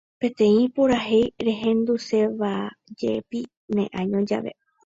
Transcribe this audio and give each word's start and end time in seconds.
Peteĩ 0.23 0.61
purahéi 0.79 1.25
rehendusévajepi 1.49 3.39
ne 3.75 3.83
año 4.05 4.19
jave 4.33 4.51